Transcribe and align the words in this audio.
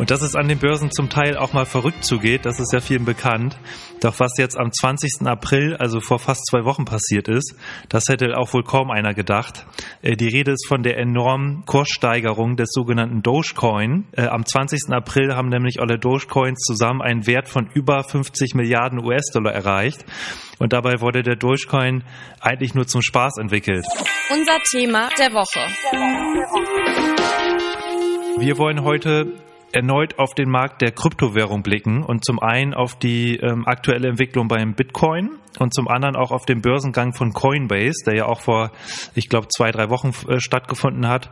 Und 0.00 0.10
dass 0.10 0.22
es 0.22 0.34
an 0.34 0.48
den 0.48 0.58
Börsen 0.58 0.90
zum 0.90 1.10
Teil 1.10 1.36
auch 1.36 1.52
mal 1.52 1.66
verrückt 1.66 2.06
zugeht, 2.06 2.46
das 2.46 2.58
ist 2.58 2.72
ja 2.72 2.80
vielen 2.80 3.04
bekannt. 3.04 3.58
Doch 4.00 4.18
was 4.18 4.38
jetzt 4.38 4.58
am 4.58 4.72
20. 4.72 5.26
April, 5.26 5.76
also 5.76 6.00
vor 6.00 6.18
fast 6.18 6.46
zwei 6.46 6.64
Wochen 6.64 6.86
passiert 6.86 7.28
ist, 7.28 7.54
das 7.90 8.04
hätte 8.08 8.38
auch 8.38 8.54
wohl 8.54 8.62
kaum 8.64 8.90
einer 8.90 9.12
gedacht. 9.12 9.66
Äh, 10.00 10.16
die 10.16 10.28
Rede 10.28 10.52
ist 10.52 10.66
von 10.66 10.82
der 10.82 10.96
enormen 10.96 11.66
Kurssteigerung 11.66 12.56
des 12.56 12.70
sogenannten 12.72 13.20
Dogecoin. 13.20 14.06
Äh, 14.12 14.22
am 14.28 14.46
20. 14.46 14.90
April 14.90 15.34
haben 15.34 15.50
nämlich 15.50 15.80
alle 15.82 15.98
Dogecoins 15.98 16.60
zusammen 16.60 17.02
einen 17.02 17.26
Wert 17.26 17.50
von 17.50 17.68
über 17.74 18.02
50 18.02 18.54
Milliarden 18.54 19.04
US-Dollar 19.04 19.52
erreicht. 19.52 20.02
Und 20.58 20.72
dabei 20.72 21.02
wurde 21.02 21.22
der 21.22 21.36
Dogecoin 21.36 22.04
eigentlich 22.40 22.74
nur 22.74 22.86
zum 22.86 23.02
Spaß 23.02 23.36
entwickelt. 23.36 23.84
Unser 24.32 24.60
Thema 24.70 25.10
der 25.18 25.34
Woche. 25.34 25.60
Wir 28.38 28.56
wollen 28.56 28.82
heute 28.82 29.34
erneut 29.72 30.18
auf 30.18 30.34
den 30.34 30.50
Markt 30.50 30.82
der 30.82 30.92
Kryptowährung 30.92 31.62
blicken 31.62 32.02
und 32.02 32.24
zum 32.24 32.40
einen 32.40 32.74
auf 32.74 32.98
die 32.98 33.36
ähm, 33.36 33.66
aktuelle 33.66 34.08
Entwicklung 34.08 34.48
beim 34.48 34.74
Bitcoin 34.74 35.38
und 35.58 35.74
zum 35.74 35.88
anderen 35.88 36.16
auch 36.16 36.30
auf 36.30 36.46
den 36.46 36.60
Börsengang 36.60 37.12
von 37.12 37.32
Coinbase, 37.32 38.04
der 38.06 38.14
ja 38.14 38.26
auch 38.26 38.40
vor, 38.40 38.70
ich 39.14 39.28
glaube, 39.28 39.48
zwei, 39.48 39.70
drei 39.70 39.90
Wochen 39.90 40.12
äh, 40.28 40.40
stattgefunden 40.40 41.08
hat. 41.08 41.30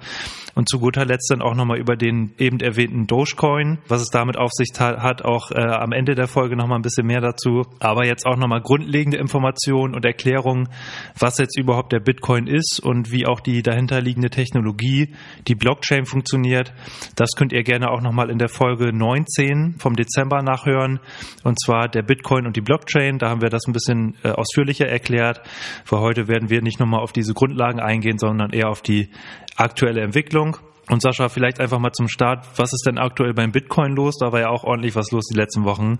Und 0.55 0.69
zu 0.69 0.81
guter 0.81 1.05
Letzt 1.05 1.31
dann 1.31 1.41
auch 1.41 1.55
nochmal 1.55 1.79
über 1.79 1.95
den 1.95 2.35
eben 2.37 2.59
erwähnten 2.59 3.07
Dogecoin, 3.07 3.79
was 3.87 4.03
es 4.03 4.09
damit 4.09 4.37
auf 4.37 4.51
sich 4.53 4.69
hat, 4.79 5.25
auch 5.25 5.53
äh, 5.53 5.61
am 5.61 5.93
Ende 5.93 6.17
der 6.17 6.27
Folge 6.27 6.57
nochmal 6.57 6.81
ein 6.81 6.83
bisschen 6.83 7.07
mehr 7.07 7.21
dazu. 7.21 7.63
Aber 7.79 8.05
jetzt 8.05 8.27
auch 8.27 8.37
nochmal 8.37 8.61
grundlegende 8.61 9.19
Informationen 9.19 9.95
und 9.95 10.05
Erklärungen, 10.05 10.69
was 11.17 11.39
jetzt 11.39 11.57
überhaupt 11.57 11.93
der 11.93 12.01
Bitcoin 12.01 12.49
ist 12.49 12.81
und 12.83 13.13
wie 13.13 13.25
auch 13.25 13.39
die 13.39 13.63
dahinterliegende 13.63 14.31
Technologie, 14.31 15.15
die 15.47 15.55
Blockchain 15.55 16.07
funktioniert. 16.07 16.73
Das 17.15 17.31
könnt 17.37 17.53
ihr 17.53 17.63
gerne 17.63 17.91
auch 17.91 18.01
nochmal 18.01 18.28
in 18.29 18.39
der 18.39 18.49
Folge 18.49 18.93
19 18.93 19.77
vom 19.79 19.97
Dezember 19.97 20.43
nachhören. 20.43 21.01
Und 21.45 21.61
zwar 21.61 21.89
der 21.89 22.03
Bitcoin 22.03 22.47
und 22.47 22.57
die 22.57 22.61
Blockchain. 22.61 23.19
Da 23.19 23.29
haben 23.29 23.43
wir 23.43 23.51
das 23.51 23.67
ein 23.67 23.73
bisschen 23.73 24.17
äh, 24.23 24.31
ausführlicher 24.31 24.87
erklärt. 24.87 25.41
Für 25.85 26.01
heute 26.01 26.29
werden 26.29 26.51
wir 26.51 26.63
nicht 26.63 26.81
nochmal 26.81 27.01
auf 27.01 27.13
diese 27.13 27.35
Grundlagen 27.35 27.81
eingehen, 27.81 28.19
sondern 28.19 28.51
eher 28.51 28.69
auf 28.69 28.83
die 28.83 29.11
aktuelle 29.57 30.03
Entwicklung. 30.03 30.59
Und 30.89 31.03
Sascha, 31.03 31.29
vielleicht 31.29 31.61
einfach 31.61 31.79
mal 31.79 31.93
zum 31.93 32.09
Start, 32.09 32.47
was 32.57 32.73
ist 32.73 32.85
denn 32.87 32.99
aktuell 32.99 33.35
beim 33.35 33.53
Bitcoin 33.53 33.93
los? 33.95 34.17
Da 34.19 34.33
war 34.33 34.41
ja 34.41 34.49
auch 34.49 34.65
ordentlich 34.65 34.95
was 34.95 35.11
los 35.11 35.27
die 35.31 35.37
letzten 35.37 35.65
Wochen. 35.65 35.99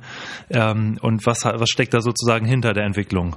Ähm, 0.51 0.99
und 1.03 1.27
was, 1.27 1.45
was 1.45 1.69
steckt 1.69 1.95
da 1.95 2.01
sozusagen 2.01 2.47
hinter 2.47 2.73
der 2.73 2.85
Entwicklung? 2.85 3.37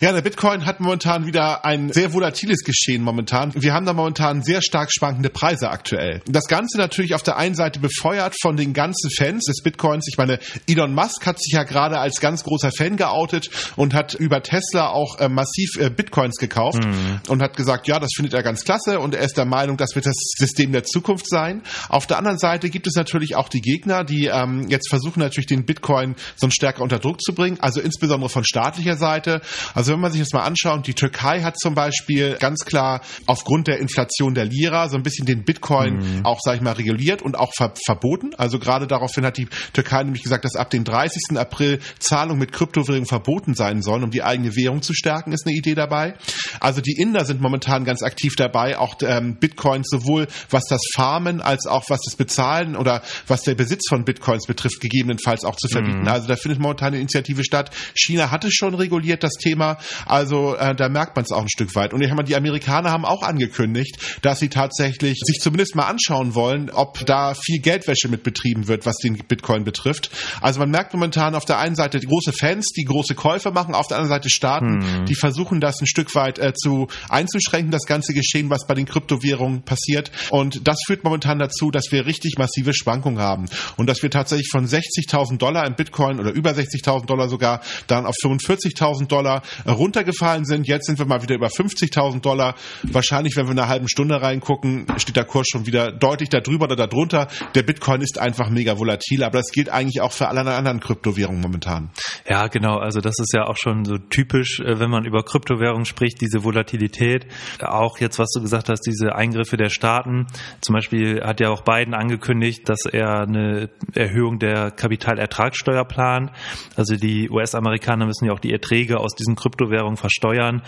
Ja, 0.00 0.12
der 0.12 0.22
Bitcoin 0.22 0.64
hat 0.66 0.80
momentan 0.80 1.26
wieder 1.26 1.64
ein 1.64 1.92
sehr 1.92 2.12
volatiles 2.12 2.64
Geschehen 2.64 3.02
momentan. 3.02 3.52
Wir 3.54 3.74
haben 3.74 3.84
da 3.84 3.92
momentan 3.92 4.42
sehr 4.42 4.62
stark 4.62 4.90
schwankende 4.92 5.30
Preise 5.30 5.70
aktuell. 5.70 6.22
Das 6.26 6.46
Ganze 6.46 6.78
natürlich 6.78 7.14
auf 7.14 7.22
der 7.22 7.36
einen 7.36 7.54
Seite 7.54 7.80
befeuert 7.80 8.34
von 8.40 8.56
den 8.56 8.72
ganzen 8.72 9.10
Fans 9.10 9.44
des 9.44 9.62
Bitcoins. 9.62 10.06
Ich 10.08 10.16
meine, 10.16 10.38
Elon 10.66 10.94
Musk 10.94 11.26
hat 11.26 11.38
sich 11.38 11.52
ja 11.52 11.64
gerade 11.64 11.98
als 11.98 12.20
ganz 12.20 12.44
großer 12.44 12.70
Fan 12.70 12.96
geoutet 12.96 13.50
und 13.76 13.94
hat 13.94 14.14
über 14.14 14.42
Tesla 14.42 14.88
auch 14.88 15.18
äh, 15.18 15.28
massiv 15.28 15.76
äh, 15.78 15.90
Bitcoins 15.90 16.36
gekauft 16.36 16.82
mhm. 16.82 17.20
und 17.28 17.42
hat 17.42 17.56
gesagt, 17.56 17.86
ja, 17.86 17.98
das 17.98 18.10
findet 18.16 18.34
er 18.34 18.42
ganz 18.42 18.64
klasse 18.64 19.00
und 19.00 19.14
er 19.14 19.22
ist 19.22 19.36
der 19.36 19.44
Meinung, 19.44 19.76
das 19.76 19.94
wird 19.94 20.06
das 20.06 20.16
System 20.38 20.72
der 20.72 20.83
Zukunft 20.84 21.28
sein. 21.28 21.62
Auf 21.88 22.06
der 22.06 22.18
anderen 22.18 22.38
Seite 22.38 22.70
gibt 22.70 22.86
es 22.86 22.94
natürlich 22.94 23.36
auch 23.36 23.48
die 23.48 23.60
Gegner, 23.60 24.04
die 24.04 24.26
ähm, 24.26 24.66
jetzt 24.68 24.88
versuchen 24.88 25.20
natürlich 25.20 25.46
den 25.46 25.64
Bitcoin 25.64 26.16
so 26.36 26.48
stärker 26.50 26.82
unter 26.82 26.98
Druck 26.98 27.20
zu 27.20 27.34
bringen, 27.34 27.58
also 27.60 27.80
insbesondere 27.80 28.28
von 28.28 28.44
staatlicher 28.44 28.96
Seite. 28.96 29.40
Also 29.74 29.92
wenn 29.92 30.00
man 30.00 30.12
sich 30.12 30.20
das 30.20 30.32
mal 30.32 30.44
anschaut, 30.44 30.86
die 30.86 30.94
Türkei 30.94 31.42
hat 31.42 31.58
zum 31.58 31.74
Beispiel 31.74 32.36
ganz 32.38 32.64
klar 32.64 33.00
aufgrund 33.26 33.66
der 33.66 33.78
Inflation 33.78 34.34
der 34.34 34.44
Lira 34.44 34.88
so 34.88 34.96
ein 34.96 35.02
bisschen 35.02 35.26
den 35.26 35.44
Bitcoin 35.44 35.96
mhm. 35.96 36.26
auch, 36.26 36.38
sag 36.42 36.56
ich 36.56 36.60
mal, 36.60 36.72
reguliert 36.72 37.22
und 37.22 37.36
auch 37.36 37.52
ver 37.56 37.72
verboten. 37.84 38.34
Also 38.36 38.58
gerade 38.58 38.86
daraufhin 38.86 39.24
hat 39.24 39.36
die 39.36 39.48
Türkei 39.72 40.02
nämlich 40.02 40.22
gesagt, 40.22 40.44
dass 40.44 40.56
ab 40.56 40.70
dem 40.70 40.84
30. 40.84 41.36
April 41.38 41.80
Zahlungen 41.98 42.38
mit 42.38 42.52
Kryptowährungen 42.52 43.06
verboten 43.06 43.54
sein 43.54 43.82
sollen, 43.82 44.04
um 44.04 44.10
die 44.10 44.22
eigene 44.22 44.54
Währung 44.56 44.82
zu 44.82 44.94
stärken, 44.94 45.32
ist 45.32 45.46
eine 45.46 45.56
Idee 45.56 45.74
dabei. 45.74 46.14
Also 46.60 46.80
die 46.80 46.96
Inder 47.00 47.24
sind 47.24 47.40
momentan 47.40 47.84
ganz 47.84 48.02
aktiv 48.02 48.34
dabei, 48.36 48.78
auch 48.78 48.96
ähm, 49.02 49.36
Bitcoins 49.38 49.88
sowohl 49.90 50.26
was 50.50 50.64
das 50.74 50.82
Farmen 50.94 51.40
als 51.40 51.66
auch 51.66 51.88
was 51.88 52.00
das 52.04 52.16
Bezahlen 52.16 52.76
oder 52.76 53.02
was 53.26 53.42
der 53.42 53.54
Besitz 53.54 53.88
von 53.88 54.04
Bitcoins 54.04 54.46
betrifft, 54.46 54.80
gegebenenfalls 54.80 55.44
auch 55.44 55.56
zu 55.56 55.68
verbieten. 55.68 56.02
Mhm. 56.02 56.08
Also 56.08 56.28
da 56.28 56.36
findet 56.36 56.60
momentan 56.60 56.88
eine 56.88 56.98
Initiative 56.98 57.44
statt. 57.44 57.70
China 57.94 58.30
hat 58.30 58.44
es 58.44 58.54
schon 58.54 58.74
reguliert, 58.74 59.22
das 59.22 59.34
Thema. 59.34 59.78
Also 60.06 60.56
äh, 60.56 60.74
da 60.74 60.88
merkt 60.88 61.16
man 61.16 61.24
es 61.24 61.32
auch 61.32 61.42
ein 61.42 61.48
Stück 61.48 61.74
weit. 61.74 61.94
Und 61.94 62.02
ich 62.02 62.10
meine, 62.10 62.24
die 62.24 62.36
Amerikaner 62.36 62.90
haben 62.90 63.04
auch 63.04 63.22
angekündigt, 63.22 63.96
dass 64.22 64.40
sie 64.40 64.48
tatsächlich 64.48 65.18
sich 65.24 65.38
zumindest 65.40 65.76
mal 65.76 65.86
anschauen 65.86 66.34
wollen, 66.34 66.70
ob 66.70 67.04
da 67.06 67.34
viel 67.34 67.60
Geldwäsche 67.60 68.08
mit 68.08 68.22
betrieben 68.22 68.68
wird, 68.68 68.86
was 68.86 68.96
den 68.96 69.16
Bitcoin 69.16 69.64
betrifft. 69.64 70.10
Also 70.40 70.60
man 70.60 70.70
merkt 70.70 70.92
momentan 70.92 71.34
auf 71.34 71.44
der 71.44 71.58
einen 71.58 71.76
Seite 71.76 72.00
große 72.00 72.32
Fans, 72.32 72.72
die 72.76 72.84
große 72.84 73.14
Käufe 73.14 73.50
machen, 73.50 73.74
auf 73.74 73.86
der 73.86 73.98
anderen 73.98 74.16
Seite 74.16 74.30
Staaten, 74.30 74.82
hm. 74.82 75.06
die 75.06 75.14
versuchen 75.14 75.60
das 75.60 75.80
ein 75.80 75.86
Stück 75.86 76.14
weit 76.14 76.38
äh, 76.38 76.52
zu 76.52 76.88
einzuschränken, 77.08 77.70
das 77.70 77.84
ganze 77.86 78.12
Geschehen, 78.12 78.50
was 78.50 78.66
bei 78.66 78.74
den 78.74 78.86
Kryptowährungen 78.86 79.62
passiert. 79.62 80.10
Und 80.30 80.63
das 80.68 80.78
führt 80.86 81.04
momentan 81.04 81.38
dazu, 81.38 81.70
dass 81.70 81.90
wir 81.90 82.06
richtig 82.06 82.36
massive 82.38 82.74
Schwankungen 82.74 83.20
haben 83.20 83.46
und 83.76 83.88
dass 83.88 84.02
wir 84.02 84.10
tatsächlich 84.10 84.48
von 84.50 84.66
60.000 84.66 85.38
Dollar 85.38 85.66
im 85.66 85.74
Bitcoin 85.74 86.20
oder 86.20 86.32
über 86.32 86.50
60.000 86.50 87.06
Dollar 87.06 87.28
sogar 87.28 87.60
dann 87.86 88.06
auf 88.06 88.14
45.000 88.16 89.06
Dollar 89.06 89.42
runtergefallen 89.66 90.44
sind. 90.44 90.66
Jetzt 90.66 90.86
sind 90.86 90.98
wir 90.98 91.06
mal 91.06 91.22
wieder 91.22 91.34
über 91.34 91.48
50.000 91.48 92.20
Dollar. 92.20 92.54
Wahrscheinlich, 92.82 93.36
wenn 93.36 93.46
wir 93.46 93.52
in 93.52 93.58
einer 93.58 93.68
halben 93.68 93.88
Stunde 93.88 94.20
reingucken, 94.20 94.86
steht 94.96 95.16
der 95.16 95.24
Kurs 95.24 95.46
schon 95.50 95.66
wieder 95.66 95.92
deutlich 95.92 96.28
darüber 96.28 96.64
oder 96.64 96.76
darunter. 96.76 97.28
Der 97.54 97.62
Bitcoin 97.62 98.00
ist 98.00 98.18
einfach 98.18 98.50
mega 98.50 98.78
volatil, 98.78 99.22
aber 99.22 99.38
das 99.38 99.50
gilt 99.50 99.68
eigentlich 99.68 100.00
auch 100.00 100.12
für 100.12 100.28
alle 100.28 100.40
anderen 100.40 100.80
Kryptowährungen 100.80 101.40
momentan. 101.40 101.90
Ja, 102.28 102.48
genau. 102.48 102.78
Also 102.78 103.00
das 103.00 103.18
ist 103.18 103.32
ja 103.34 103.44
auch 103.46 103.56
schon 103.56 103.84
so 103.84 103.98
typisch, 103.98 104.60
äh, 104.60 104.78
wenn 104.78 104.90
man 104.90 105.04
über 105.04 105.22
Kryptowährungen 105.22 105.84
spricht, 105.84 106.20
diese 106.20 106.44
Volatilität. 106.44 107.26
Auch 107.60 107.98
jetzt, 107.98 108.18
was 108.18 108.30
du 108.30 108.40
gesagt 108.40 108.68
hast, 108.68 108.82
diese 108.86 109.14
Eingriffe 109.14 109.56
der 109.56 109.70
Staaten. 109.70 110.26
Zum 110.60 110.74
Beispiel 110.74 111.22
hat 111.22 111.40
ja 111.40 111.50
auch 111.50 111.62
Biden 111.62 111.94
angekündigt, 111.94 112.68
dass 112.68 112.86
er 112.86 113.22
eine 113.22 113.70
Erhöhung 113.94 114.38
der 114.38 114.70
Kapitalertragssteuer 114.70 115.84
plant. 115.84 116.30
Also 116.76 116.96
die 116.96 117.30
US-Amerikaner 117.30 118.06
müssen 118.06 118.26
ja 118.26 118.32
auch 118.32 118.40
die 118.40 118.52
Erträge 118.52 118.98
aus 118.98 119.14
diesen 119.14 119.36
Kryptowährungen 119.36 119.96
versteuern. 119.96 120.62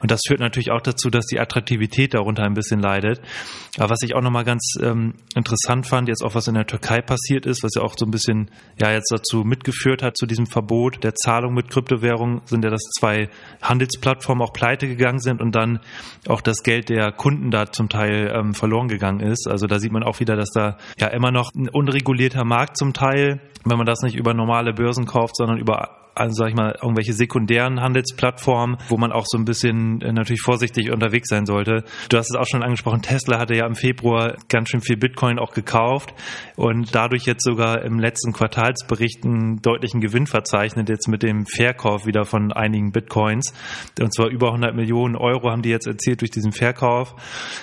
Und 0.00 0.10
das 0.10 0.20
führt 0.26 0.40
natürlich 0.40 0.70
auch 0.70 0.80
dazu, 0.80 1.10
dass 1.10 1.26
die 1.26 1.40
Attraktivität 1.40 2.14
darunter 2.14 2.44
ein 2.44 2.54
bisschen 2.54 2.80
leidet. 2.80 3.20
Aber 3.78 3.90
was 3.90 4.02
ich 4.02 4.14
auch 4.14 4.22
nochmal 4.22 4.44
ganz 4.44 4.74
ähm, 4.82 5.14
interessant 5.34 5.86
fand, 5.86 6.08
jetzt 6.08 6.22
auch 6.22 6.34
was 6.34 6.48
in 6.48 6.54
der 6.54 6.66
Türkei 6.66 7.00
passiert 7.00 7.46
ist, 7.46 7.62
was 7.62 7.72
ja 7.76 7.82
auch 7.82 7.94
so 7.96 8.04
ein 8.06 8.10
bisschen 8.10 8.50
ja 8.80 8.90
jetzt 8.92 9.10
dazu 9.12 9.44
mitgeführt 9.44 10.02
hat, 10.02 10.16
zu 10.16 10.26
diesem 10.26 10.46
Verbot 10.46 11.02
der 11.04 11.14
Zahlung 11.14 11.54
mit 11.54 11.70
Kryptowährungen, 11.70 12.42
sind 12.44 12.64
ja, 12.64 12.70
dass 12.70 12.82
zwei 12.98 13.28
Handelsplattformen 13.62 14.42
auch 14.46 14.52
pleite 14.52 14.88
gegangen 14.88 15.20
sind 15.20 15.40
und 15.40 15.54
dann 15.54 15.80
auch 16.26 16.40
das 16.40 16.62
Geld 16.62 16.88
der 16.88 17.12
Kunden 17.12 17.50
da 17.50 17.70
zum 17.70 17.88
Teil 17.88 18.32
ähm, 18.34 18.54
verloren 18.54 18.88
gegangen 18.88 19.07
ist. 19.16 19.48
Also 19.48 19.66
da 19.66 19.78
sieht 19.78 19.92
man 19.92 20.02
auch 20.02 20.20
wieder, 20.20 20.36
dass 20.36 20.50
da 20.50 20.76
ja 20.98 21.08
immer 21.08 21.30
noch 21.30 21.52
ein 21.54 21.68
unregulierter 21.68 22.44
Markt 22.44 22.76
zum 22.76 22.92
Teil, 22.92 23.40
wenn 23.64 23.78
man 23.78 23.86
das 23.86 24.02
nicht 24.02 24.16
über 24.16 24.34
normale 24.34 24.72
Börsen 24.72 25.06
kauft, 25.06 25.36
sondern 25.36 25.58
über 25.58 26.07
also 26.18 26.34
sag 26.34 26.48
ich 26.48 26.54
mal, 26.54 26.76
irgendwelche 26.82 27.12
sekundären 27.12 27.80
Handelsplattformen, 27.80 28.78
wo 28.88 28.96
man 28.96 29.12
auch 29.12 29.24
so 29.26 29.38
ein 29.38 29.44
bisschen 29.44 30.00
äh, 30.00 30.12
natürlich 30.12 30.42
vorsichtig 30.42 30.90
unterwegs 30.90 31.28
sein 31.28 31.46
sollte. 31.46 31.84
Du 32.08 32.16
hast 32.16 32.30
es 32.30 32.36
auch 32.36 32.46
schon 32.46 32.62
angesprochen, 32.62 33.02
Tesla 33.02 33.38
hatte 33.38 33.54
ja 33.54 33.66
im 33.66 33.74
Februar 33.74 34.36
ganz 34.48 34.70
schön 34.70 34.80
viel 34.80 34.96
Bitcoin 34.96 35.38
auch 35.38 35.52
gekauft 35.52 36.14
und 36.56 36.94
dadurch 36.94 37.24
jetzt 37.24 37.44
sogar 37.44 37.82
im 37.82 37.98
letzten 37.98 38.32
Quartalsbericht 38.32 39.24
einen 39.24 39.62
deutlichen 39.62 40.00
Gewinn 40.00 40.26
verzeichnet, 40.26 40.88
jetzt 40.88 41.08
mit 41.08 41.22
dem 41.22 41.46
Verkauf 41.46 42.06
wieder 42.06 42.24
von 42.24 42.52
einigen 42.52 42.92
Bitcoins. 42.92 43.52
Und 44.00 44.12
zwar 44.14 44.28
über 44.28 44.48
100 44.48 44.74
Millionen 44.74 45.16
Euro 45.16 45.50
haben 45.50 45.62
die 45.62 45.70
jetzt 45.70 45.86
erzielt 45.86 46.20
durch 46.20 46.30
diesen 46.30 46.52
Verkauf. 46.52 47.14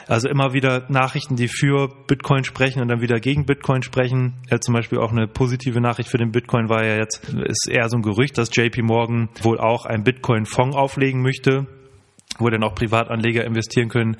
Also 0.07 0.29
immer 0.29 0.53
wieder 0.53 0.85
Nachrichten, 0.89 1.35
die 1.35 1.47
für 1.47 1.89
Bitcoin 2.07 2.43
sprechen 2.43 2.81
und 2.81 2.87
dann 2.87 3.01
wieder 3.01 3.19
gegen 3.19 3.45
Bitcoin 3.45 3.83
sprechen. 3.83 4.35
Ja, 4.49 4.59
zum 4.59 4.73
Beispiel 4.73 4.99
auch 4.99 5.11
eine 5.11 5.27
positive 5.27 5.81
Nachricht 5.81 6.09
für 6.09 6.17
den 6.17 6.31
Bitcoin 6.31 6.69
war 6.69 6.85
ja 6.85 6.95
jetzt, 6.97 7.29
ist 7.29 7.69
eher 7.69 7.89
so 7.89 7.97
ein 7.97 8.01
Gerücht, 8.01 8.37
dass 8.37 8.44
JP 8.51 8.83
Morgan 8.83 9.29
wohl 9.41 9.59
auch 9.59 9.85
einen 9.85 10.03
Bitcoin-Fonds 10.03 10.75
auflegen 10.75 11.21
möchte. 11.21 11.67
Wo 12.39 12.49
dann 12.49 12.63
auch 12.63 12.75
Privatanleger 12.75 13.43
investieren 13.45 13.89
können. 13.89 14.17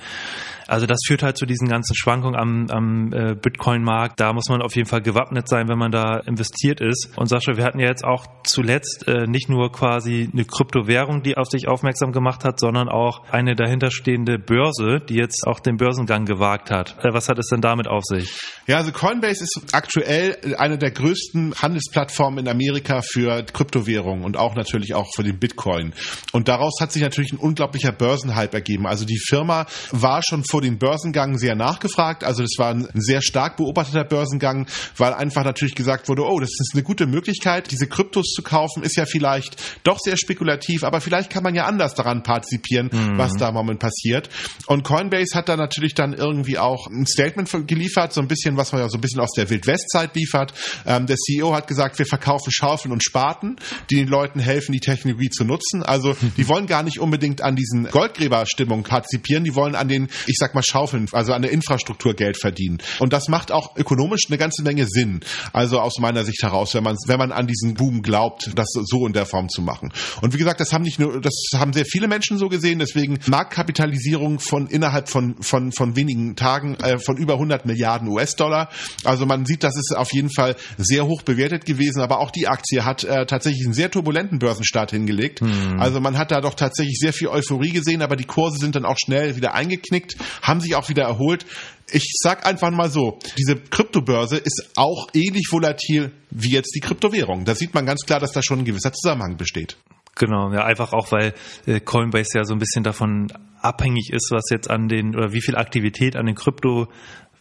Also 0.67 0.88
das 0.88 1.00
führt 1.06 1.21
halt 1.21 1.38
zu 1.38 1.45
diesen 1.45 1.67
ganzen 1.67 1.95
Schwankungen 1.95 2.35
am, 2.35 2.67
am 2.69 3.13
äh, 3.13 3.35
Bitcoin-Markt. 3.35 4.19
Da 4.19 4.33
muss 4.33 4.50
man 4.50 4.62
auf 4.62 4.75
jeden 4.75 4.88
Fall 4.88 5.01
gewappnet 5.01 5.47
sein, 5.47 5.67
wenn 5.67 5.77
man 5.77 5.91
da 5.91 6.17
investiert 6.25 6.81
ist. 6.81 7.09
Und 7.17 7.27
Sascha, 7.27 7.56
wir 7.56 7.63
hatten 7.63 7.79
ja 7.79 7.88
jetzt 7.88 8.03
auch 8.03 8.25
zuletzt 8.44 9.07
äh, 9.07 9.27
nicht 9.27 9.50
nur 9.50 9.71
quasi 9.71 10.29
eine 10.31 10.45
Kryptowährung, 10.45 11.21
die 11.21 11.38
auf 11.38 11.47
sich 11.50 11.67
aufmerksam 11.67 12.12
gemacht 12.12 12.44
hat, 12.44 12.59
sondern 12.59 12.89
auch 12.89 13.29
eine 13.29 13.56
dahinterstehende 13.56 14.39
Börse, 14.39 15.01
die 15.07 15.15
jetzt 15.15 15.45
auch 15.45 15.59
den 15.59 15.77
Börsengang 15.77 16.25
gewagt 16.25 16.71
hat. 16.71 16.97
Äh, 17.03 17.13
was 17.13 17.29
hat 17.29 17.38
es 17.38 17.47
denn 17.47 17.62
damit 17.62 17.88
auf 17.88 18.03
sich? 18.03 18.35
Ja, 18.67 18.77
also 18.77 18.91
Coinbase 18.91 19.44
ist 19.44 19.73
aktuell 19.73 20.56
eine 20.57 20.77
der 20.79 20.91
größten 20.91 21.53
Handelsplattformen 21.62 22.39
in 22.39 22.47
Amerika 22.47 23.01
für 23.01 23.44
Kryptowährungen 23.44 24.23
und 24.23 24.38
auch 24.38 24.56
natürlich 24.56 24.95
auch 24.95 25.07
für 25.15 25.23
den 25.23 25.38
Bitcoin. 25.38 25.94
Und 26.31 26.47
daraus 26.47 26.79
hat 26.81 26.91
sich 26.91 27.03
natürlich 27.03 27.33
ein 27.33 27.38
unglaublicher 27.38 27.91
Börsenhype 28.06 28.54
ergeben. 28.54 28.86
Also 28.86 29.04
die 29.04 29.18
Firma 29.18 29.66
war 29.90 30.22
schon 30.22 30.44
vor 30.44 30.62
den 30.62 30.78
Börsengang 30.78 31.40
sehr 31.40 31.56
nachgefragt. 31.56 32.24
Also 32.24 32.44
das 32.44 32.52
war 32.60 32.69
ein 32.69 32.88
sehr 32.94 33.24
stark 33.24 33.57
beobachteter 33.57 34.04
Börsengang, 34.04 34.68
weil 34.96 35.13
einfach 35.16 35.44
natürlich 35.44 35.74
gesagt 35.74 36.07
wurde, 36.07 36.24
oh, 36.24 36.40
das 36.40 36.52
ist 36.52 36.72
eine 36.74 36.84
gute 36.84 37.07
Möglichkeit, 37.07 37.72
diese 37.72 37.88
Kryptos 37.88 38.34
zu 38.36 38.44
kaufen, 38.44 38.84
ist 38.84 38.96
ja 38.96 39.07
vielleicht 39.07 39.60
doch 39.84 39.98
sehr 40.00 40.18
spekulativ, 40.18 40.84
aber 40.84 41.02
vielleicht 41.02 41.31
kann 41.31 41.42
man 41.42 41.56
ja 41.56 41.66
anders 41.66 41.96
daran 41.96 42.22
partizipieren, 42.22 42.92
mhm. 42.92 43.18
was 43.18 43.34
da 43.34 43.50
im 43.50 43.56
Moment 43.56 43.80
passiert. 43.80 44.30
Und 44.68 44.84
Coinbase 44.84 45.34
hat 45.34 45.50
da 45.50 45.58
natürlich 45.58 45.96
dann 45.96 46.13
irgendwie 46.13 46.60
auch 46.60 46.86
ein 46.86 47.08
Statement 47.08 47.68
geliefert, 47.68 48.13
so 48.13 48.22
ein 48.22 48.28
bisschen, 48.28 48.56
was 48.56 48.72
man 48.72 48.81
ja 48.81 48.90
so 48.90 49.00
ein 49.00 49.01
bisschen 49.01 49.19
aus 49.19 49.31
der 49.31 49.50
Wildwestzeit 49.50 50.16
liefert. 50.16 50.54
Ähm, 50.86 51.08
der 51.08 51.18
CEO 51.18 51.56
hat 51.56 51.68
gesagt, 51.68 51.98
wir 51.98 52.06
verkaufen 52.06 52.51
Schaufeln 52.51 52.92
und 52.92 53.04
Spaten, 53.04 53.56
die 53.90 53.96
den 53.96 54.08
Leuten 54.08 54.40
helfen, 54.40 54.74
die 54.74 54.80
Technologie 54.80 55.31
zu 55.31 55.44
nutzen. 55.44 55.81
Also 55.81 56.16
die 56.38 56.48
wollen 56.48 56.68
gar 56.68 56.84
nicht 56.84 57.00
unbedingt 57.00 57.42
an 57.42 57.56
diesen 57.56 57.85
Goldgräberstimmungen 57.92 58.84
partizipieren, 58.84 59.44
die 59.44 59.56
wollen 59.56 59.76
an 59.76 59.88
den, 59.88 60.10
ich 60.28 60.38
sag 60.38 60.56
mal, 60.56 60.64
Schaufeln, 60.64 61.08
also 61.12 61.34
an 61.34 61.42
der 61.42 61.52
Infrastruktur 61.52 62.14
Geld 62.14 62.38
verdienen. 62.40 62.80
Und 63.00 63.14
das 63.14 63.28
macht 63.28 63.52
auch 63.52 63.76
ökonomisch 63.76 64.24
eine 64.28 64.38
ganze 64.38 64.64
Menge 64.64 64.86
Sinn. 64.88 65.22
Also 65.54 65.80
aus 65.80 66.00
meiner 66.00 66.24
Sicht 66.24 66.42
heraus, 66.44 66.74
wenn 66.74 66.84
man, 66.84 66.96
wenn 67.08 67.18
man 67.18 67.32
an 67.32 67.48
diesen 67.48 67.76
Boom 67.76 68.02
glaubt, 68.02 68.52
das 68.56 68.68
so 68.72 69.06
in 69.06 69.14
der 69.14 69.26
Form 69.26 69.50
zu 69.50 69.62
machen. 69.62 69.92
Und 70.22 70.34
wie 70.34 70.38
gesagt, 70.38 70.60
das 70.60 70.74
haben 70.74 70.84
nicht 70.84 71.00
nur, 71.00 71.22
das 71.22 71.34
haben 71.56 71.74
sehr 71.74 71.86
viele 71.86 72.08
Menschen 72.08 72.38
so 72.38 72.48
gesehen, 72.48 72.80
deswegen 72.80 73.20
Marktkapitalisierung 73.28 74.40
von 74.40 74.68
innerhalb 74.68 75.10
von, 75.10 75.36
von, 75.42 75.72
von 75.72 75.96
wenigen 75.96 76.36
Tagen 76.36 76.76
äh, 76.76 76.98
von 77.00 77.18
über 77.18 77.34
100 77.34 77.66
Milliarden 77.66 78.08
US-Dollar. 78.08 78.70
Also 79.04 79.26
man 79.26 79.46
sieht, 79.46 79.64
das 79.64 79.76
ist 79.78 79.96
auf 79.96 80.14
jeden 80.14 80.30
Fall 80.30 80.56
sehr 80.78 81.06
hoch 81.06 81.22
bewertet 81.22 81.66
gewesen, 81.66 82.02
aber 82.02 82.20
auch 82.20 82.32
die 82.32 82.48
Aktie 82.48 82.86
hat 82.86 83.04
äh, 83.04 83.26
tatsächlich 83.26 83.66
einen 83.66 83.74
sehr 83.74 83.92
turbulenten 83.92 84.40
Börsenstart 84.40 84.92
hingelegt. 84.92 85.42
Hm. 85.42 85.80
Also 85.80 86.00
man 86.00 86.18
hat 86.18 86.32
da 86.32 86.42
doch 86.42 86.56
tatsächlich 86.56 87.00
sehr 87.00 87.14
viel 87.14 87.28
Euphorie 87.28 87.72
gesehen, 87.75 88.01
aber 88.01 88.16
die 88.16 88.25
Kurse 88.25 88.57
sind 88.57 88.75
dann 88.75 88.86
auch 88.86 88.98
schnell 88.98 89.36
wieder 89.36 89.54
eingeknickt, 89.54 90.16
haben 90.42 90.60
sich 90.60 90.75
auch 90.75 90.89
wieder 90.89 91.04
erholt. 91.04 91.45
Ich 91.92 92.16
sag 92.19 92.48
einfach 92.48 92.72
mal 92.72 92.89
so, 92.89 93.19
diese 93.38 93.56
Kryptobörse 93.56 94.38
ist 94.38 94.72
auch 94.75 95.10
ähnlich 95.13 95.50
volatil 95.51 96.12
wie 96.31 96.50
jetzt 96.50 96.74
die 96.75 96.80
Kryptowährung. 96.80 97.45
Da 97.45 97.54
sieht 97.54 97.75
man 97.75 97.86
ganz 97.86 98.01
klar, 98.01 98.19
dass 98.19 98.31
da 98.31 98.42
schon 98.42 98.60
ein 98.60 98.66
gewisser 98.66 98.92
Zusammenhang 98.92 99.38
besteht. 99.38 99.77
Genau, 100.16 100.51
ja, 100.51 100.63
einfach 100.63 100.94
auch, 100.94 101.12
weil 101.12 101.33
äh, 101.66 101.81
Coinbase 101.81 102.38
ja 102.38 102.45
so 102.45 102.54
ein 102.54 102.60
bisschen 102.60 102.83
davon 102.83 103.27
abhängig 103.62 104.12
ist, 104.13 104.30
was 104.31 104.45
jetzt 104.50 104.69
an 104.69 104.88
den 104.88 105.16
oder 105.16 105.33
wie 105.33 105.42
viel 105.42 105.56
Aktivität 105.56 106.16
an 106.16 106.25
den 106.25 106.36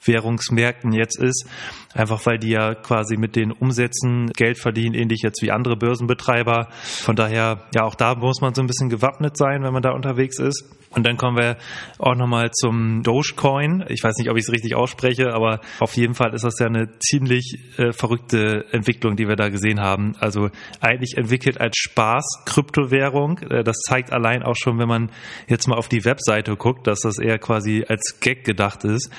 Kryptowährungsmärkten 0.05 0.93
jetzt 0.93 1.19
ist. 1.19 1.47
Einfach 1.95 2.25
weil 2.27 2.39
die 2.39 2.51
ja 2.51 2.75
quasi 2.75 3.17
mit 3.17 3.37
den 3.37 3.53
Umsätzen 3.53 4.31
Geld 4.37 4.59
verdienen, 4.59 4.95
ähnlich 4.95 5.23
jetzt 5.23 5.43
wie 5.43 5.51
andere 5.51 5.77
Börsenbetreiber. 5.77 6.69
Von 6.71 7.17
daher, 7.17 7.65
ja, 7.75 7.85
auch 7.85 7.95
da 7.95 8.15
muss 8.15 8.41
man 8.41 8.55
so 8.55 8.63
ein 8.63 8.67
bisschen 8.67 8.89
gewappnet 8.89 9.37
sein, 9.37 9.63
wenn 9.63 9.73
man 9.73 9.83
da 9.83 9.93
unterwegs 9.93 10.39
ist. 10.39 10.65
Und 10.95 11.05
dann 11.07 11.17
kommen 11.17 11.37
wir 11.37 11.57
auch 11.99 12.15
nochmal 12.15 12.51
zum 12.53 13.03
Dogecoin. 13.03 13.85
Ich 13.89 14.03
weiß 14.03 14.17
nicht, 14.19 14.31
ob 14.31 14.37
ich 14.37 14.45
es 14.45 14.53
richtig 14.53 14.75
ausspreche, 14.75 15.33
aber 15.33 15.61
auf 15.81 15.97
jeden 15.97 16.15
Fall 16.15 16.35
ist 16.35 16.45
das 16.45 16.59
ja 16.59 16.67
eine 16.67 16.99
ziemlich 16.99 17.59
äh, 17.79 17.93
verrückte 17.93 18.67
Entwicklung, 18.73 19.17
die 19.17 19.29
wir 19.29 19.37
da 19.37 19.49
gesehen 19.49 19.81
haben. 19.81 20.15
Also 20.21 20.51
eigentlich 20.81 21.17
entwickelt 21.17 21.61
als 21.61 21.77
Spaß 21.77 22.45
Kryptowährung. 22.45 23.39
Äh, 23.39 23.65
das 23.65 23.79
zeigt 23.81 24.13
allein 24.13 24.43
auch 24.43 24.57
schon, 24.57 24.79
wenn 24.79 24.89
man 24.89 25.11
jetzt 25.49 25.67
mal 25.67 25.77
auf 25.77 25.89
die 25.89 26.05
Webseite 26.05 26.57
guckt, 26.57 26.87
dass 26.87 27.01
das 27.01 27.19
eher 27.19 27.39
quasi 27.39 27.85
als 27.89 28.21
Gag 28.21 28.45
gedacht 28.45 28.85
ist. 28.85 29.11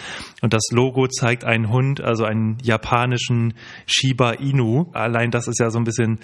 Und 0.42 0.54
das 0.54 0.64
Logo 0.72 1.08
zeigt 1.08 1.44
einen 1.44 1.70
Hund, 1.70 2.02
also 2.02 2.24
einen 2.24 2.58
japanischen 2.62 3.54
Shiba 3.86 4.32
Inu. 4.32 4.92
Allein 4.94 5.32
das 5.32 5.48
ist 5.48 5.60
ja 5.60 5.70
so 5.70 5.80
ein 5.80 5.84
bisschen 5.84 6.20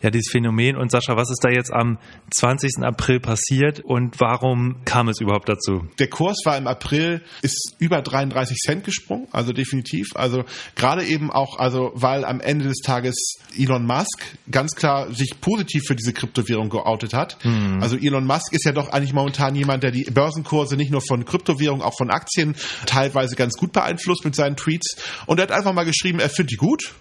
ja 0.00 0.10
dieses 0.10 0.30
Phänomen. 0.30 0.76
Und 0.76 0.90
Sascha, 0.90 1.16
was 1.16 1.30
ist 1.30 1.42
da 1.42 1.50
jetzt 1.50 1.72
am 1.72 1.98
20. 2.30 2.82
April 2.82 3.20
passiert 3.20 3.80
und 3.80 4.20
warum 4.20 4.84
kam 4.92 5.08
es 5.08 5.20
überhaupt 5.20 5.48
dazu? 5.48 5.86
Der 5.98 6.08
Kurs 6.08 6.36
war 6.44 6.58
im 6.58 6.66
April 6.66 7.22
ist 7.40 7.76
über 7.78 8.02
33 8.02 8.58
Cent 8.58 8.84
gesprungen, 8.84 9.26
also 9.32 9.52
definitiv. 9.52 10.08
Also 10.14 10.44
gerade 10.74 11.04
eben 11.04 11.30
auch, 11.30 11.58
also 11.58 11.92
weil 11.94 12.26
am 12.26 12.40
Ende 12.40 12.66
des 12.66 12.78
Tages 12.84 13.38
Elon 13.56 13.86
Musk 13.86 14.22
ganz 14.50 14.72
klar 14.72 15.10
sich 15.12 15.40
positiv 15.40 15.84
für 15.86 15.96
diese 15.96 16.12
Kryptowährung 16.12 16.68
geoutet 16.68 17.14
hat. 17.14 17.42
Mhm. 17.42 17.78
Also 17.80 17.96
Elon 17.96 18.26
Musk 18.26 18.52
ist 18.52 18.66
ja 18.66 18.72
doch 18.72 18.90
eigentlich 18.90 19.14
momentan 19.14 19.54
jemand, 19.54 19.82
der 19.82 19.92
die 19.92 20.04
Börsenkurse 20.04 20.76
nicht 20.76 20.90
nur 20.90 21.00
von 21.00 21.24
Kryptowährungen, 21.24 21.82
auch 21.82 21.96
von 21.96 22.10
Aktien 22.10 22.54
teilweise 22.84 23.34
ganz 23.34 23.54
gut 23.54 23.72
beeinflusst 23.72 24.26
mit 24.26 24.36
seinen 24.36 24.56
Tweets. 24.56 24.96
Und 25.24 25.38
er 25.38 25.44
hat 25.44 25.52
einfach 25.52 25.72
mal 25.72 25.84
geschrieben, 25.84 26.18
er 26.20 26.28
findet 26.28 26.52
die 26.52 26.56
gut 26.56 26.92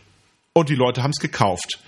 und 0.54 0.70
die 0.70 0.76
Leute 0.76 1.04
haben 1.04 1.12
es 1.12 1.20
gekauft 1.20 1.80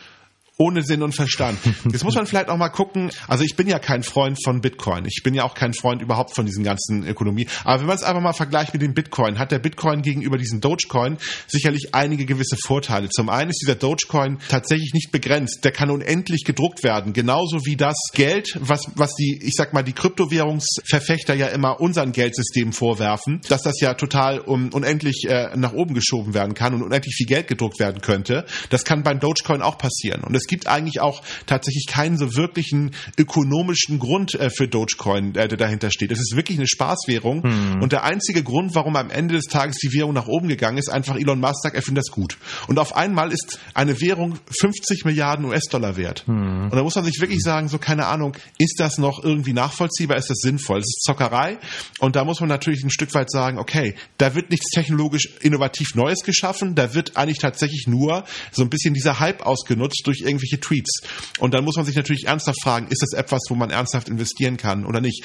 ohne 0.57 0.83
Sinn 0.83 1.01
und 1.01 1.15
Verstand. 1.15 1.57
Jetzt 1.91 2.03
muss 2.03 2.15
man 2.15 2.27
vielleicht 2.27 2.49
auch 2.49 2.57
mal 2.57 2.69
gucken, 2.69 3.11
also 3.27 3.43
ich 3.43 3.55
bin 3.55 3.67
ja 3.67 3.79
kein 3.79 4.03
Freund 4.03 4.37
von 4.43 4.61
Bitcoin. 4.61 5.05
Ich 5.05 5.21
bin 5.23 5.33
ja 5.33 5.43
auch 5.43 5.55
kein 5.55 5.73
Freund 5.73 6.01
überhaupt 6.01 6.35
von 6.35 6.45
diesen 6.45 6.63
ganzen 6.63 7.07
Ökonomie. 7.07 7.47
Aber 7.63 7.79
wenn 7.79 7.87
man 7.87 7.95
es 7.95 8.03
einfach 8.03 8.21
mal 8.21 8.33
vergleicht 8.33 8.73
mit 8.73 8.81
dem 8.81 8.93
Bitcoin, 8.93 9.39
hat 9.39 9.51
der 9.51 9.59
Bitcoin 9.59 10.03
gegenüber 10.03 10.37
diesem 10.37 10.61
Dogecoin 10.61 11.17
sicherlich 11.47 11.95
einige 11.95 12.25
gewisse 12.25 12.55
Vorteile. 12.63 13.09
Zum 13.09 13.29
einen 13.29 13.49
ist 13.49 13.61
dieser 13.61 13.75
Dogecoin 13.75 14.37
tatsächlich 14.47 14.93
nicht 14.93 15.11
begrenzt. 15.11 15.63
Der 15.63 15.71
kann 15.71 15.89
unendlich 15.89 16.43
gedruckt 16.43 16.83
werden. 16.83 17.13
Genauso 17.13 17.65
wie 17.65 17.75
das 17.75 17.95
Geld, 18.13 18.55
was, 18.59 18.91
was 18.95 19.15
die, 19.15 19.39
ich 19.43 19.53
sag 19.55 19.73
mal, 19.73 19.83
die 19.83 19.93
Kryptowährungsverfechter 19.93 21.33
ja 21.33 21.47
immer 21.47 21.81
unseren 21.81 22.11
Geldsystemen 22.11 22.73
vorwerfen, 22.73 23.41
dass 23.49 23.63
das 23.63 23.79
ja 23.79 23.95
total 23.95 24.39
um, 24.39 24.69
unendlich 24.71 25.25
äh, 25.27 25.55
nach 25.55 25.73
oben 25.73 25.95
geschoben 25.95 26.35
werden 26.35 26.53
kann 26.53 26.75
und 26.75 26.83
unendlich 26.83 27.15
viel 27.15 27.27
Geld 27.27 27.47
gedruckt 27.47 27.79
werden 27.79 28.01
könnte. 28.01 28.45
Das 28.69 28.83
kann 28.83 29.01
beim 29.01 29.19
Dogecoin 29.19 29.63
auch 29.63 29.79
passieren. 29.79 30.23
Und 30.23 30.42
es 30.43 30.47
gibt 30.47 30.67
eigentlich 30.67 30.99
auch 30.99 31.21
tatsächlich 31.45 31.85
keinen 31.87 32.17
so 32.17 32.35
wirklichen 32.35 32.91
ökonomischen 33.17 33.97
Grund 33.97 34.35
äh, 34.35 34.49
für 34.49 34.67
Dogecoin, 34.67 35.35
äh, 35.35 35.47
der 35.47 35.57
dahinter 35.57 35.89
steht. 35.89 36.11
Es 36.11 36.19
ist 36.19 36.35
wirklich 36.35 36.57
eine 36.57 36.67
Spaßwährung. 36.67 37.43
Hm. 37.43 37.81
Und 37.81 37.93
der 37.93 38.03
einzige 38.03 38.43
Grund, 38.43 38.75
warum 38.75 38.97
am 38.97 39.09
Ende 39.09 39.35
des 39.35 39.45
Tages 39.45 39.77
die 39.77 39.93
Währung 39.93 40.13
nach 40.13 40.27
oben 40.27 40.49
gegangen 40.49 40.77
ist, 40.77 40.89
einfach 40.89 41.15
Elon 41.15 41.39
Musk 41.39 41.63
sagt, 41.63 41.75
er 41.75 41.81
findet 41.81 42.03
das 42.05 42.11
gut. 42.11 42.37
Und 42.67 42.77
auf 42.77 42.95
einmal 42.95 43.31
ist 43.31 43.59
eine 43.73 44.01
Währung 44.01 44.37
50 44.59 45.05
Milliarden 45.05 45.45
US-Dollar 45.45 45.95
wert. 45.95 46.25
Hm. 46.27 46.65
Und 46.65 46.75
da 46.75 46.83
muss 46.83 46.95
man 46.95 47.05
sich 47.05 47.21
wirklich 47.21 47.41
sagen, 47.41 47.69
so 47.69 47.77
keine 47.77 48.07
Ahnung, 48.07 48.35
ist 48.57 48.79
das 48.79 48.97
noch 48.97 49.23
irgendwie 49.23 49.53
nachvollziehbar? 49.53 50.17
Ist 50.17 50.29
das 50.29 50.39
sinnvoll? 50.39 50.79
Das 50.79 50.89
ist 50.89 51.03
Zockerei. 51.03 51.57
Und 51.99 52.17
da 52.17 52.25
muss 52.25 52.41
man 52.41 52.49
natürlich 52.49 52.83
ein 52.83 52.89
Stück 52.89 53.13
weit 53.13 53.31
sagen, 53.31 53.59
okay, 53.59 53.95
da 54.17 54.35
wird 54.35 54.49
nichts 54.49 54.71
technologisch 54.71 55.29
innovativ 55.39 55.95
Neues 55.95 56.19
geschaffen. 56.23 56.75
Da 56.75 56.93
wird 56.93 57.15
eigentlich 57.15 57.39
tatsächlich 57.39 57.87
nur 57.87 58.25
so 58.51 58.61
ein 58.61 58.69
bisschen 58.69 58.93
dieser 58.93 59.19
Hype 59.19 59.45
ausgenutzt 59.45 60.01
durch 60.05 60.21
irgendwelche 60.33 60.59
Tweets. 60.59 61.01
Und 61.39 61.53
dann 61.53 61.63
muss 61.63 61.75
man 61.75 61.85
sich 61.85 61.95
natürlich 61.95 62.25
ernsthaft 62.27 62.61
fragen, 62.61 62.87
ist 62.89 63.01
das 63.01 63.13
etwas, 63.13 63.41
wo 63.49 63.55
man 63.55 63.69
ernsthaft 63.69 64.09
investieren 64.09 64.57
kann 64.57 64.85
oder 64.85 65.01
nicht? 65.01 65.23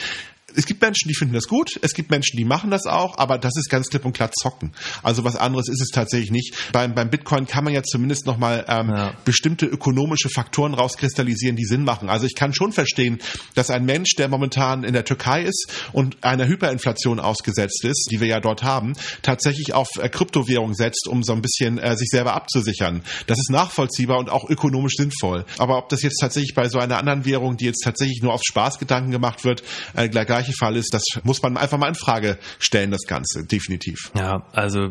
Es 0.57 0.65
gibt 0.65 0.81
Menschen, 0.81 1.09
die 1.09 1.15
finden 1.15 1.35
das 1.35 1.45
gut, 1.45 1.79
es 1.83 1.93
gibt 1.93 2.11
Menschen, 2.11 2.37
die 2.37 2.45
machen 2.45 2.71
das 2.71 2.87
auch, 2.87 3.19
aber 3.19 3.39
das 3.39 3.57
ist 3.57 3.69
ganz 3.69 3.89
klipp 3.89 4.05
und 4.05 4.15
klar 4.15 4.31
zocken. 4.33 4.73
Also 5.03 5.23
was 5.25 5.37
anderes 5.37 5.69
ist 5.69 5.81
es 5.81 5.89
tatsächlich 5.89 6.31
nicht. 6.31 6.73
Beim, 6.73 6.95
beim 6.95 7.11
Bitcoin 7.11 7.47
kann 7.47 7.65
man 7.65 7.75
ja 7.75 7.83
zumindest 7.83 8.27
nochmal 8.27 8.65
ähm, 8.67 8.89
ja. 8.89 9.15
bestimmte 9.25 9.67
ökonomische 9.67 10.31
Faktoren 10.31 10.73
rauskristallisieren, 10.73 11.57
die 11.57 11.67
Sinn 11.67 11.85
machen. 11.85 12.09
Also 12.09 12.27
ich 12.27 12.35
kann 12.35 12.55
schon 12.55 12.73
verstehen, 12.73 13.19
dass 13.55 13.71
ein 13.71 13.85
Mensch, 13.85 14.15
der 14.17 14.29
momentan 14.29 14.85
in 14.85 14.95
der 14.95 15.05
Türkei 15.05 15.43
ist 15.43 15.71
und 15.93 16.25
einer 16.25 16.49
Hyperinflation 16.49 17.21
ausgesetzt 17.21 17.85
ist, 17.85 18.09
die 18.11 18.21
wir 18.21 18.29
ja 18.29 18.41
dort 18.41 18.63
haben, 18.63 18.95
tatsächlich 19.23 19.75
auf 19.75 19.89
äh, 20.01 20.09
Kryptowährung 20.09 20.73
setzt, 20.75 21.09
um 21.09 21.23
so 21.23 21.35
ein 21.35 21.43
bisschen 21.43 21.79
äh, 21.79 21.95
sich 21.97 22.09
selber 22.09 22.33
abzusichern. 22.35 23.03
Das 23.27 23.39
ist 23.39 23.51
nachvollziehbar 23.51 24.19
und 24.19 24.31
auch 24.31 24.49
ökonomisch 24.49 24.95
sinnvoll. 24.97 25.45
Aber 25.59 25.77
ob 25.77 25.91
das 25.91 26.03
jetzt 26.03 26.21
tatsächlich 26.21 26.55
bei 26.55 26.69
so 26.71 26.79
einer 26.79 26.97
anderen 26.97 27.27
Währung, 27.27 27.59
die 27.59 27.67
jetzt 27.67 27.85
tatsächlich 27.85 28.23
nur 28.23 28.33
auf 28.33 28.41
Spaßgedanken 28.43 29.11
gemacht 29.11 29.45
wird, 29.45 29.63
äh, 29.95 30.09
gleich 30.09 30.38
gleiche 30.39 30.53
Fall 30.53 30.77
ist, 30.77 30.95
das 30.95 31.03
muss 31.25 31.43
man 31.43 31.57
einfach 31.57 31.79
mal 31.79 31.89
in 31.89 31.95
Frage 31.95 32.39
stellen, 32.59 32.91
das 32.91 33.07
Ganze, 33.07 33.45
definitiv. 33.45 34.11
Ja, 34.15 34.47
also 34.53 34.89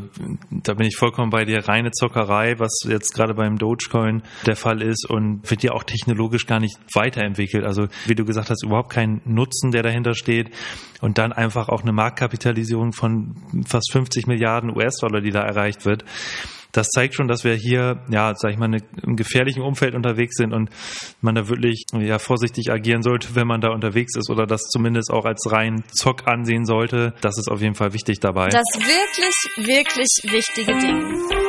da 0.52 0.74
bin 0.74 0.88
ich 0.88 0.98
vollkommen 0.98 1.30
bei 1.30 1.46
dir. 1.46 1.68
Reine 1.68 1.92
Zockerei, 1.92 2.60
was 2.60 2.82
jetzt 2.88 3.14
gerade 3.14 3.34
beim 3.34 3.58
Dogecoin 3.58 4.24
der 4.46 4.58
Fall 4.58 4.82
ist 4.82 5.10
und 5.10 5.50
wird 5.50 5.64
ja 5.64 5.72
auch 5.72 5.84
technologisch 5.84 6.46
gar 6.48 6.60
nicht 6.60 6.78
weiterentwickelt. 6.94 7.64
Also 7.64 7.88
wie 8.06 8.16
du 8.16 8.26
gesagt 8.26 8.50
hast, 8.50 8.64
überhaupt 8.64 8.92
kein 8.92 9.22
Nutzen, 9.26 9.72
der 9.72 9.84
dahinter 9.84 10.16
steht. 10.16 10.50
Und 11.00 11.18
dann 11.18 11.32
einfach 11.32 11.70
auch 11.70 11.84
eine 11.84 11.94
Marktkapitalisierung 11.94 12.92
von 12.92 13.36
fast 13.68 13.92
50 13.92 14.28
Milliarden 14.28 14.76
US-Dollar, 14.76 15.22
die 15.22 15.32
da 15.32 15.42
erreicht 15.42 15.86
wird 15.86 16.04
das 16.78 16.90
zeigt 16.90 17.16
schon, 17.16 17.28
dass 17.28 17.44
wir 17.44 17.56
hier, 17.56 18.04
ja, 18.10 18.34
sag 18.36 18.52
ich 18.52 18.58
mal, 18.58 18.66
eine, 18.66 18.78
im 19.02 19.16
gefährlichen 19.16 19.64
Umfeld 19.64 19.96
unterwegs 19.96 20.36
sind 20.36 20.54
und 20.54 20.70
man 21.22 21.34
da 21.34 21.50
wirklich 21.50 21.86
ja 21.94 22.20
vorsichtig 22.20 22.72
agieren 22.72 23.02
sollte, 23.02 23.36
wenn 23.36 23.48
man 23.48 23.62
da 23.62 23.70
unterwegs 23.70 24.16
ist 24.16 24.30
oder 24.30 24.46
das 24.46 24.62
zumindest 24.70 25.12
auch 25.12 25.26
als 25.26 25.52
rein 25.52 25.84
Zock 25.92 26.28
ansehen 26.28 26.66
sollte. 26.66 27.16
Das 27.22 27.38
ist 27.38 27.50
auf 27.50 27.62
jeden 27.62 27.76
Fall 27.76 27.94
wichtig 27.94 28.20
dabei. 28.20 28.50
Das 28.50 28.62
wirklich, 28.76 29.68
wirklich 29.68 30.32
wichtige 30.32 30.78
Ding. 30.78 31.47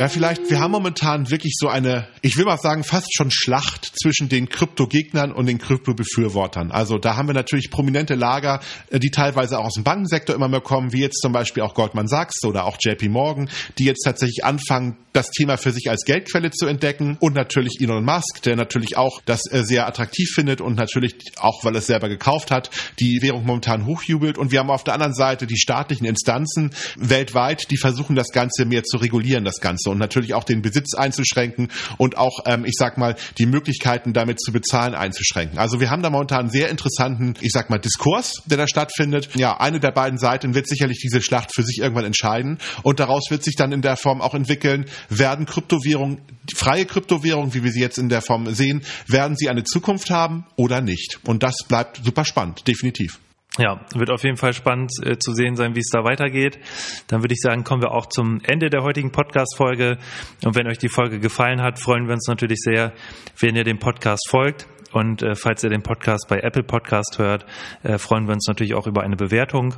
Ja, 0.00 0.08
vielleicht, 0.08 0.48
wir 0.48 0.60
haben 0.60 0.70
momentan 0.70 1.30
wirklich 1.30 1.52
so 1.58 1.68
eine, 1.68 2.08
ich 2.22 2.38
will 2.38 2.46
mal 2.46 2.56
sagen, 2.56 2.84
fast 2.84 3.14
schon 3.14 3.30
Schlacht 3.30 3.84
zwischen 4.00 4.30
den 4.30 4.48
Kryptogegnern 4.48 5.30
und 5.30 5.44
den 5.44 5.58
Kryptobefürwortern. 5.58 6.72
Also 6.72 6.96
da 6.96 7.18
haben 7.18 7.28
wir 7.28 7.34
natürlich 7.34 7.70
prominente 7.70 8.14
Lager, 8.14 8.60
äh, 8.88 8.98
die 8.98 9.10
teilweise 9.10 9.58
auch 9.58 9.66
aus 9.66 9.74
dem 9.74 9.84
Bankensektor 9.84 10.34
immer 10.34 10.48
mehr 10.48 10.62
kommen, 10.62 10.94
wie 10.94 11.02
jetzt 11.02 11.20
zum 11.20 11.32
Beispiel 11.32 11.62
auch 11.62 11.74
Goldman 11.74 12.08
Sachs 12.08 12.42
oder 12.46 12.64
auch 12.64 12.78
JP 12.82 13.10
Morgan, 13.10 13.50
die 13.78 13.84
jetzt 13.84 14.02
tatsächlich 14.02 14.42
anfangen, 14.42 14.96
das 15.12 15.30
Thema 15.32 15.58
für 15.58 15.70
sich 15.70 15.90
als 15.90 16.04
Geldquelle 16.06 16.50
zu 16.50 16.66
entdecken 16.66 17.18
und 17.20 17.34
natürlich 17.34 17.78
Elon 17.80 18.02
Musk, 18.02 18.40
der 18.44 18.56
natürlich 18.56 18.96
auch 18.96 19.20
das 19.26 19.42
äh, 19.50 19.64
sehr 19.64 19.86
attraktiv 19.86 20.30
findet 20.34 20.62
und 20.62 20.76
natürlich 20.76 21.14
auch, 21.38 21.62
weil 21.62 21.74
er 21.74 21.80
es 21.80 21.86
selber 21.86 22.08
gekauft 22.08 22.50
hat, 22.50 22.70
die 23.00 23.20
Währung 23.20 23.44
momentan 23.44 23.84
hochjubelt. 23.84 24.38
Und 24.38 24.50
wir 24.50 24.60
haben 24.60 24.70
auf 24.70 24.84
der 24.84 24.94
anderen 24.94 25.14
Seite 25.14 25.46
die 25.46 25.58
staatlichen 25.58 26.06
Instanzen 26.06 26.70
weltweit, 26.96 27.70
die 27.70 27.76
versuchen 27.76 28.16
das 28.16 28.28
Ganze 28.28 28.64
mehr 28.64 28.82
zu 28.82 28.96
regulieren, 28.96 29.44
das 29.44 29.60
Ganze 29.60 29.89
und 29.90 29.98
natürlich 29.98 30.34
auch 30.34 30.44
den 30.44 30.62
Besitz 30.62 30.94
einzuschränken 30.94 31.68
und 31.98 32.16
auch, 32.16 32.40
ähm, 32.46 32.64
ich 32.64 32.74
sag 32.76 32.98
mal, 32.98 33.16
die 33.38 33.46
Möglichkeiten 33.46 34.12
damit 34.12 34.40
zu 34.40 34.52
bezahlen 34.52 34.94
einzuschränken. 34.94 35.58
Also 35.58 35.80
wir 35.80 35.90
haben 35.90 36.02
da 36.02 36.10
momentan 36.10 36.40
einen 36.40 36.50
sehr 36.50 36.70
interessanten, 36.70 37.34
ich 37.40 37.50
sag 37.52 37.70
mal, 37.70 37.78
Diskurs, 37.78 38.42
der 38.46 38.58
da 38.58 38.66
stattfindet. 38.66 39.30
Ja, 39.34 39.58
eine 39.58 39.80
der 39.80 39.92
beiden 39.92 40.18
Seiten 40.18 40.54
wird 40.54 40.68
sicherlich 40.68 40.98
diese 40.98 41.20
Schlacht 41.20 41.54
für 41.54 41.62
sich 41.62 41.78
irgendwann 41.78 42.04
entscheiden 42.04 42.58
und 42.82 43.00
daraus 43.00 43.30
wird 43.30 43.44
sich 43.44 43.56
dann 43.56 43.72
in 43.72 43.82
der 43.82 43.96
Form 43.96 44.20
auch 44.20 44.34
entwickeln, 44.34 44.86
werden 45.08 45.46
Kryptowährungen, 45.46 46.20
freie 46.54 46.86
Kryptowährungen, 46.86 47.54
wie 47.54 47.64
wir 47.64 47.72
sie 47.72 47.80
jetzt 47.80 47.98
in 47.98 48.08
der 48.08 48.22
Form 48.22 48.52
sehen, 48.54 48.82
werden 49.06 49.36
sie 49.36 49.48
eine 49.48 49.64
Zukunft 49.64 50.10
haben 50.10 50.46
oder 50.56 50.80
nicht? 50.80 51.20
Und 51.24 51.42
das 51.42 51.56
bleibt 51.68 52.00
super 52.04 52.24
spannend, 52.24 52.66
definitiv. 52.66 53.18
Ja, 53.58 53.84
wird 53.94 54.10
auf 54.10 54.22
jeden 54.22 54.36
Fall 54.36 54.52
spannend 54.52 54.92
äh, 55.04 55.18
zu 55.18 55.32
sehen 55.32 55.56
sein, 55.56 55.74
wie 55.74 55.80
es 55.80 55.90
da 55.90 56.04
weitergeht. 56.04 56.58
Dann 57.08 57.22
würde 57.22 57.34
ich 57.34 57.40
sagen, 57.40 57.64
kommen 57.64 57.82
wir 57.82 57.90
auch 57.90 58.06
zum 58.06 58.40
Ende 58.44 58.70
der 58.70 58.82
heutigen 58.82 59.10
Podcast-Folge. 59.10 59.98
Und 60.44 60.54
wenn 60.54 60.68
euch 60.68 60.78
die 60.78 60.88
Folge 60.88 61.18
gefallen 61.18 61.60
hat, 61.60 61.80
freuen 61.80 62.06
wir 62.06 62.14
uns 62.14 62.28
natürlich 62.28 62.60
sehr, 62.60 62.92
wenn 63.40 63.56
ihr 63.56 63.64
dem 63.64 63.78
Podcast 63.78 64.28
folgt. 64.30 64.68
Und 64.92 65.22
äh, 65.22 65.34
falls 65.34 65.62
ihr 65.62 65.70
den 65.70 65.82
Podcast 65.82 66.26
bei 66.28 66.40
Apple 66.40 66.62
Podcast 66.62 67.18
hört, 67.18 67.46
äh, 67.82 67.98
freuen 67.98 68.26
wir 68.26 68.34
uns 68.34 68.46
natürlich 68.48 68.74
auch 68.74 68.86
über 68.86 69.02
eine 69.02 69.16
Bewertung. 69.16 69.74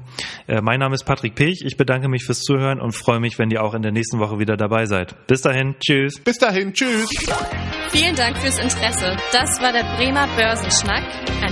Äh, 0.47 0.61
mein 0.63 0.81
Name 0.81 0.95
ist 0.95 1.05
Patrick 1.05 1.35
Pech. 1.35 1.63
Ich 1.65 1.77
bedanke 1.77 2.09
mich 2.09 2.25
fürs 2.25 2.41
Zuhören 2.41 2.81
und 2.81 2.93
freue 2.93 3.21
mich, 3.21 3.39
wenn 3.39 3.51
ihr 3.51 3.63
auch 3.63 3.75
in 3.75 3.83
der 3.83 3.93
nächsten 3.93 4.19
Woche 4.21 4.39
wieder 4.39 4.57
dabei 4.57 4.87
seid. 4.87 5.15
Bis 5.27 5.43
dahin, 5.43 5.77
tschüss. 5.81 6.21
Bis 6.21 6.39
dahin, 6.39 6.73
tschüss. 6.73 7.09
Vielen 7.91 8.17
Dank 8.17 8.39
fürs 8.39 8.59
Interesse. 8.59 9.17
Das 9.33 9.61
war 9.61 9.73
der 9.73 9.85
Bremer 9.97 10.29
Börsenschnack, 10.37 11.05
ein 11.43 11.52